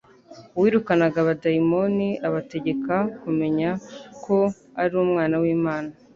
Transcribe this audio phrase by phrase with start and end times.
[0.57, 3.69] uwirukanaga abadaimoni abategeka kumenya
[4.23, 4.37] ko
[4.81, 5.89] ari Umwana w'Imana,